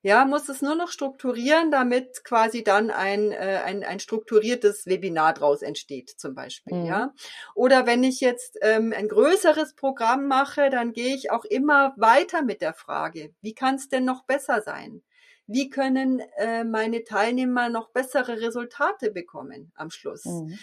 [0.03, 5.33] Ja, muss es nur noch strukturieren, damit quasi dann ein, äh, ein, ein strukturiertes Webinar
[5.33, 6.77] draus entsteht, zum Beispiel.
[6.77, 6.87] Mhm.
[6.87, 7.15] Ja.
[7.55, 12.43] Oder wenn ich jetzt ähm, ein größeres Programm mache, dann gehe ich auch immer weiter
[12.43, 15.05] mit der Frage, wie kann es denn noch besser sein?
[15.47, 20.25] Wie können äh, meine Teilnehmer noch bessere Resultate bekommen am Schluss?
[20.25, 20.59] Mhm.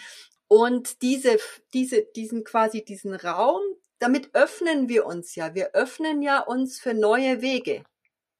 [0.48, 1.38] Und diese,
[1.72, 3.62] diese, diesen quasi diesen Raum,
[4.00, 5.54] damit öffnen wir uns ja.
[5.54, 7.84] Wir öffnen ja uns für neue Wege.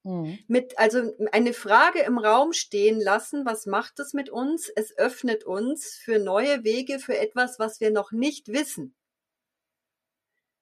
[0.03, 0.39] Mhm.
[0.49, 4.71] Mit, also eine Frage im Raum stehen lassen, was macht es mit uns?
[4.75, 8.95] Es öffnet uns für neue Wege, für etwas, was wir noch nicht wissen.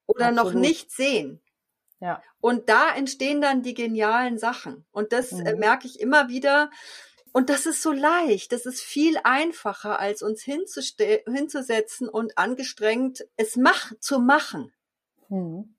[0.07, 0.55] Oder Absolut.
[0.55, 1.41] noch nicht sehen.
[2.01, 2.23] Ja.
[2.41, 4.87] Und da entstehen dann die genialen Sachen.
[4.91, 5.61] Und das äh, mhm.
[5.61, 6.71] merke ich immer wieder.
[7.33, 8.53] Und das ist so leicht.
[8.53, 14.73] Das ist viel einfacher, als uns hinzusetzen und angestrengt es mach zu machen.
[15.29, 15.75] Mhm.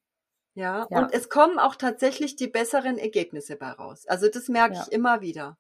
[0.56, 4.06] Ja, ja, und es kommen auch tatsächlich die besseren Ergebnisse bei raus.
[4.08, 4.84] Also das merke ja.
[4.84, 5.58] ich immer wieder.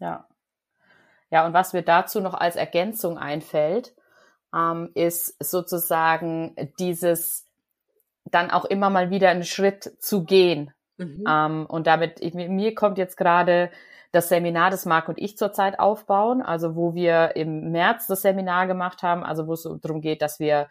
[0.00, 0.28] Ja.
[1.30, 3.94] Ja, und was mir dazu noch als Ergänzung einfällt,
[4.54, 7.46] ähm, ist sozusagen dieses
[8.24, 10.72] dann auch immer mal wieder einen Schritt zu gehen.
[10.96, 11.24] Mhm.
[11.28, 13.70] Ähm, und damit, ich, mir kommt jetzt gerade
[14.12, 18.66] das Seminar, das Marc und ich zurzeit aufbauen, also wo wir im März das Seminar
[18.66, 20.68] gemacht haben, also wo es darum geht, dass wir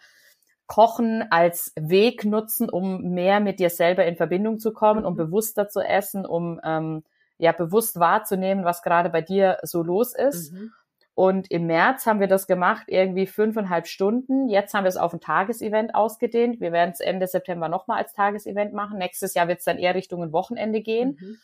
[0.67, 5.17] Kochen als Weg nutzen, um mehr mit dir selber in Verbindung zu kommen, um mhm.
[5.17, 7.03] bewusster zu essen, um ähm,
[7.37, 10.53] ja bewusst wahrzunehmen, was gerade bei dir so los ist.
[10.53, 10.71] Mhm.
[11.15, 14.49] Und im März haben wir das gemacht, irgendwie fünfeinhalb Stunden.
[14.49, 16.61] Jetzt haben wir es auf ein Tagesevent ausgedehnt.
[16.61, 18.99] Wir werden es Ende September nochmal als Tagesevent machen.
[18.99, 21.17] Nächstes Jahr wird es dann eher Richtung ein Wochenende gehen.
[21.19, 21.37] Mhm.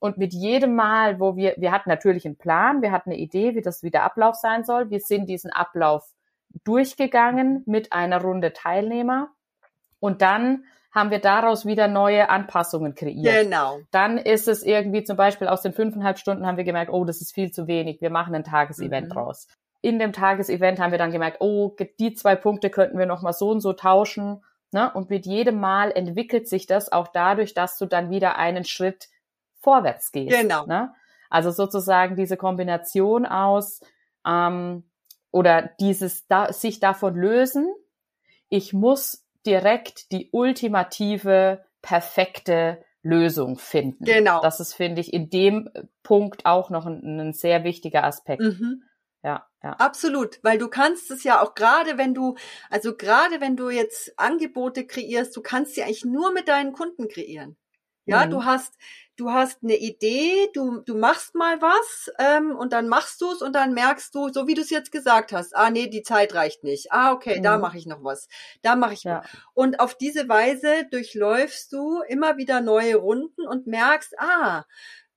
[0.00, 3.54] Und mit jedem Mal, wo wir, wir hatten natürlich einen Plan, wir hatten eine Idee,
[3.54, 4.90] wie das wieder Ablauf sein soll.
[4.90, 6.10] Wir sind diesen Ablauf
[6.64, 9.30] durchgegangen mit einer Runde Teilnehmer
[10.00, 13.44] und dann haben wir daraus wieder neue Anpassungen kreiert.
[13.44, 13.78] Genau.
[13.92, 17.20] Dann ist es irgendwie zum Beispiel aus den fünfeinhalb Stunden haben wir gemerkt, oh, das
[17.20, 18.00] ist viel zu wenig.
[18.00, 19.12] Wir machen ein Tagesevent mhm.
[19.12, 19.46] draus.
[19.82, 23.32] In dem Tagesevent haben wir dann gemerkt, oh, die zwei Punkte könnten wir noch mal
[23.32, 24.42] so und so tauschen.
[24.72, 24.92] Ne?
[24.92, 29.08] Und mit jedem Mal entwickelt sich das auch dadurch, dass du dann wieder einen Schritt
[29.60, 30.36] vorwärts gehst.
[30.36, 30.66] Genau.
[30.66, 30.92] Ne?
[31.28, 33.80] Also sozusagen diese Kombination aus
[34.26, 34.89] ähm,
[35.30, 37.72] oder dieses da, sich davon lösen,
[38.48, 44.04] ich muss direkt die ultimative, perfekte Lösung finden.
[44.04, 44.42] Genau.
[44.42, 45.70] Das ist, finde ich, in dem
[46.02, 48.42] Punkt auch noch ein, ein sehr wichtiger Aspekt.
[48.42, 48.82] Mhm.
[49.22, 49.72] Ja, ja.
[49.72, 52.36] Absolut, weil du kannst es ja auch gerade, wenn du,
[52.70, 57.08] also gerade wenn du jetzt Angebote kreierst, du kannst sie eigentlich nur mit deinen Kunden
[57.08, 57.56] kreieren.
[58.06, 58.30] Ja, mhm.
[58.30, 58.74] du hast,
[59.16, 63.42] du hast eine Idee, du, du machst mal was ähm, und dann machst du es
[63.42, 66.34] und dann merkst du, so wie du es jetzt gesagt hast, ah nee, die Zeit
[66.34, 66.90] reicht nicht.
[66.92, 67.42] Ah, okay, mhm.
[67.42, 68.28] da mache ich noch was.
[68.62, 69.22] Da mache ich ja.
[69.54, 74.64] Und auf diese Weise durchläufst du immer wieder neue Runden und merkst, ah,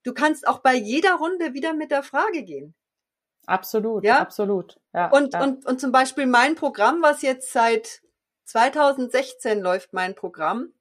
[0.03, 2.75] du kannst auch bei jeder Runde wieder mit der Frage gehen.
[3.45, 4.79] Absolut, ja, absolut.
[4.93, 5.43] Ja, und, ja.
[5.43, 8.01] und, und zum Beispiel mein Programm, was jetzt seit
[8.45, 10.73] 2016 läuft, mein Programm,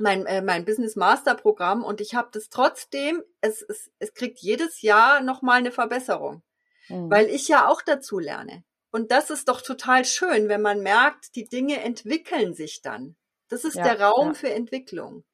[0.00, 4.38] mein, äh, mein Business Master Programm und ich habe das trotzdem, es, es, es kriegt
[4.40, 6.42] jedes Jahr nochmal eine Verbesserung,
[6.88, 7.10] mhm.
[7.10, 8.64] weil ich ja auch dazu lerne.
[8.92, 13.14] Und das ist doch total schön, wenn man merkt, die Dinge entwickeln sich dann.
[13.48, 14.34] Das ist ja, der Raum ja.
[14.34, 15.24] für Entwicklung.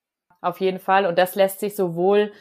[0.40, 1.06] Auf jeden Fall.
[1.06, 2.32] Und das lässt sich sowohl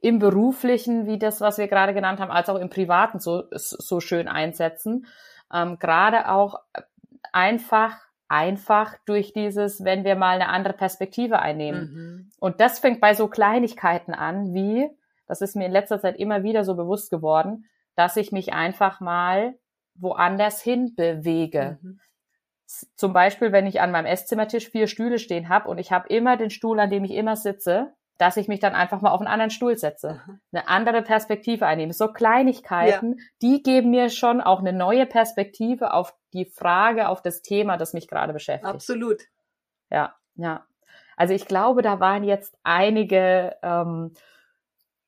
[0.00, 4.00] im beruflichen, wie das, was wir gerade genannt haben, als auch im privaten so, so
[4.00, 5.06] schön einsetzen.
[5.52, 6.60] Ähm, gerade auch
[7.32, 7.96] einfach,
[8.28, 11.80] einfach durch dieses, wenn wir mal eine andere Perspektive einnehmen.
[11.80, 12.30] Mhm.
[12.40, 14.88] Und das fängt bei so Kleinigkeiten an, wie,
[15.26, 19.00] das ist mir in letzter Zeit immer wieder so bewusst geworden, dass ich mich einfach
[19.00, 19.54] mal
[19.94, 21.78] woanders hin bewege.
[21.82, 22.00] Mhm.
[22.96, 26.36] Zum Beispiel, wenn ich an meinem Esszimmertisch vier Stühle stehen habe und ich habe immer
[26.36, 29.28] den Stuhl, an dem ich immer sitze, dass ich mich dann einfach mal auf einen
[29.28, 30.22] anderen Stuhl setze,
[30.52, 31.92] eine andere Perspektive einnehme.
[31.92, 33.24] So Kleinigkeiten, ja.
[33.42, 37.92] die geben mir schon auch eine neue Perspektive auf die Frage, auf das Thema, das
[37.92, 38.72] mich gerade beschäftigt.
[38.72, 39.22] Absolut.
[39.90, 40.64] Ja, ja.
[41.16, 44.14] Also ich glaube, da waren jetzt einige ähm,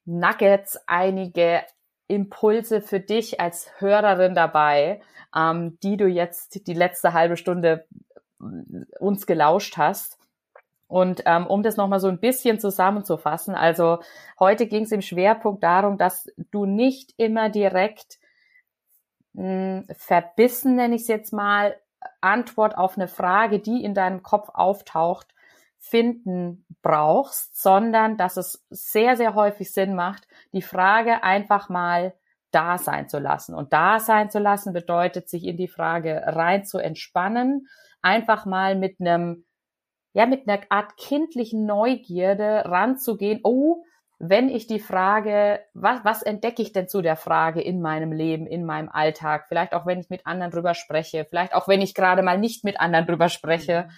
[0.04, 1.62] Nuggets, einige
[2.08, 5.00] Impulse für dich als Hörerin dabei,
[5.34, 7.86] ähm, die du jetzt die letzte halbe Stunde
[8.40, 8.44] äh,
[8.98, 10.15] uns gelauscht hast.
[10.88, 13.98] Und ähm, um das nochmal so ein bisschen zusammenzufassen, also
[14.38, 18.18] heute ging es im Schwerpunkt darum, dass du nicht immer direkt
[19.32, 21.76] mh, hm, verbissen, nenne ich es jetzt mal,
[22.20, 25.34] Antwort auf eine Frage, die in deinem Kopf auftaucht,
[25.78, 32.14] finden brauchst, sondern dass es sehr, sehr häufig Sinn macht, die Frage einfach mal
[32.50, 33.54] da sein zu lassen.
[33.54, 37.68] Und da sein zu lassen bedeutet, sich in die Frage rein zu entspannen,
[38.02, 39.44] einfach mal mit einem,
[40.16, 43.40] ja, mit einer Art kindlichen Neugierde ranzugehen.
[43.44, 43.84] Oh,
[44.18, 48.46] wenn ich die Frage, was, was entdecke ich denn zu der Frage in meinem Leben,
[48.46, 49.44] in meinem Alltag?
[49.46, 52.64] Vielleicht auch, wenn ich mit anderen drüber spreche, vielleicht auch, wenn ich gerade mal nicht
[52.64, 53.90] mit anderen drüber spreche.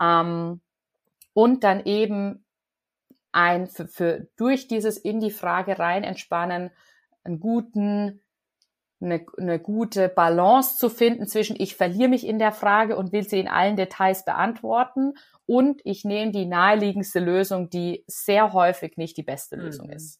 [0.00, 0.04] Mhm.
[0.04, 0.60] Ähm,
[1.32, 2.44] und dann eben
[3.30, 6.72] ein für, für durch dieses in die Frage rein entspannen,
[7.22, 8.20] einen guten,
[9.00, 13.22] eine, eine gute Balance zu finden zwischen ich verliere mich in der Frage und will
[13.22, 15.14] sie in allen Details beantworten
[15.52, 19.92] und ich nehme die naheliegendste Lösung, die sehr häufig nicht die beste Lösung mhm.
[19.92, 20.18] ist.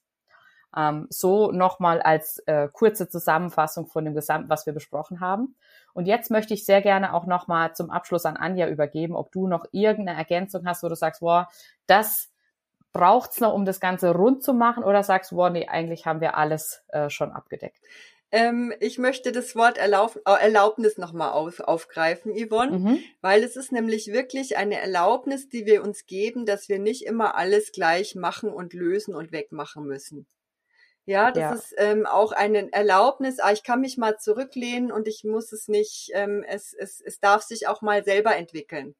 [0.77, 5.57] Ähm, so nochmal als äh, kurze Zusammenfassung von dem Gesamten, was wir besprochen haben.
[5.95, 9.47] Und jetzt möchte ich sehr gerne auch nochmal zum Abschluss an Anja übergeben, ob du
[9.47, 11.47] noch irgendeine Ergänzung hast, wo du sagst, wow,
[11.87, 12.31] das
[12.93, 16.21] braucht's noch, um das Ganze rund zu machen, oder sagst du, wow, nee, eigentlich haben
[16.21, 17.81] wir alles äh, schon abgedeckt?
[18.35, 22.99] Ähm, ich möchte das Wort Erlaub, äh, Erlaubnis nochmal auf, aufgreifen, Yvonne, mhm.
[23.21, 27.35] weil es ist nämlich wirklich eine Erlaubnis, die wir uns geben, dass wir nicht immer
[27.35, 30.27] alles gleich machen und lösen und wegmachen müssen.
[31.05, 31.53] Ja, das ja.
[31.53, 33.39] ist ähm, auch eine Erlaubnis.
[33.39, 37.21] Ah, ich kann mich mal zurücklehnen und ich muss es nicht, ähm, es, es, es
[37.21, 38.95] darf sich auch mal selber entwickeln.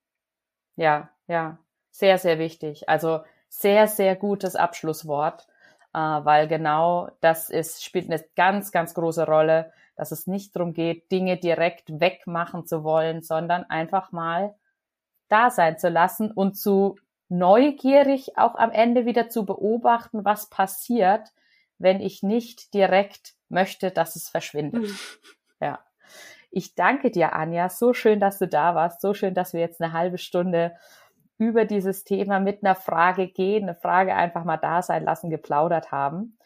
[0.77, 1.59] Ja, ja,
[1.91, 2.89] sehr, sehr wichtig.
[2.89, 5.47] Also sehr, sehr gutes Abschlusswort,
[5.95, 10.73] äh, weil genau das ist, spielt eine ganz, ganz große Rolle, dass es nicht darum
[10.73, 14.55] geht, Dinge direkt wegmachen zu wollen, sondern einfach mal
[15.29, 16.97] da sein zu lassen und zu
[17.29, 21.29] neugierig auch am Ende wieder zu beobachten, was passiert,
[21.79, 24.83] wenn ich nicht direkt möchte, dass es verschwindet.
[24.83, 24.97] Mhm.
[25.61, 25.79] Ja.
[26.51, 27.71] Ich danke dir, Anja.
[27.71, 29.01] So schön, dass du da warst.
[29.01, 30.77] So schön, dass wir jetzt eine halbe Stunde
[31.43, 35.91] über dieses Thema mit einer Frage gehen, eine Frage einfach mal da sein lassen, geplaudert
[35.91, 36.39] haben.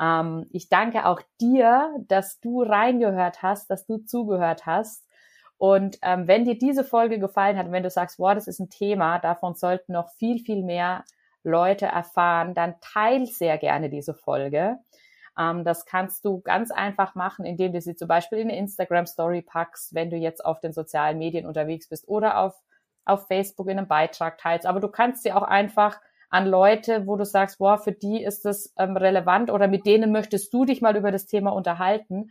[0.00, 5.06] Ähm, ich danke auch dir, dass du reingehört hast, dass du zugehört hast.
[5.56, 8.70] Und ähm, wenn dir diese Folge gefallen hat, wenn du sagst, wow, das ist ein
[8.70, 11.04] Thema, davon sollten noch viel, viel mehr
[11.44, 14.78] Leute erfahren, dann teil sehr gerne diese Folge.
[15.38, 19.06] Ähm, das kannst du ganz einfach machen, indem du sie zum Beispiel in eine Instagram
[19.06, 22.60] Story packst, wenn du jetzt auf den sozialen Medien unterwegs bist oder auf,
[23.10, 24.66] auf Facebook in einem Beitrag teilst.
[24.66, 28.44] Aber du kannst sie auch einfach an Leute, wo du sagst, boah, für die ist
[28.44, 32.30] das ähm, relevant oder mit denen möchtest du dich mal über das Thema unterhalten,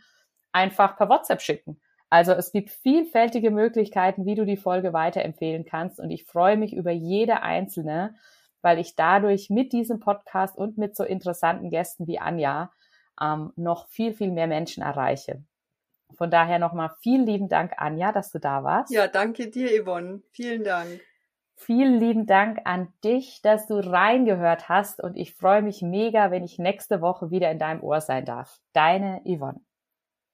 [0.51, 1.81] einfach per WhatsApp schicken.
[2.09, 6.73] Also es gibt vielfältige Möglichkeiten, wie du die Folge weiterempfehlen kannst und ich freue mich
[6.73, 8.15] über jede einzelne
[8.61, 12.71] weil ich dadurch mit diesem Podcast und mit so interessanten Gästen wie Anja
[13.21, 15.43] ähm, noch viel, viel mehr Menschen erreiche.
[16.15, 18.91] Von daher nochmal vielen lieben Dank, Anja, dass du da warst.
[18.91, 20.21] Ja, danke dir, Yvonne.
[20.31, 21.01] Vielen Dank.
[21.55, 26.45] Vielen lieben Dank an dich, dass du reingehört hast und ich freue mich mega, wenn
[26.45, 28.59] ich nächste Woche wieder in deinem Ohr sein darf.
[28.71, 29.59] Deine Yvonne.